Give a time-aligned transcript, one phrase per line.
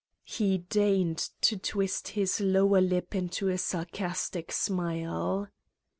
[0.23, 5.47] "he deigned to twist his lower lip into a sarcastic smile.